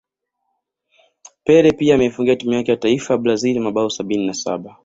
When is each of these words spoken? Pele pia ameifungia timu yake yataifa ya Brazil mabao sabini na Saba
Pele 1.43 1.71
pia 1.73 1.95
ameifungia 1.95 2.35
timu 2.35 2.53
yake 2.53 2.71
yataifa 2.71 3.13
ya 3.13 3.17
Brazil 3.17 3.59
mabao 3.59 3.89
sabini 3.89 4.27
na 4.27 4.33
Saba 4.33 4.77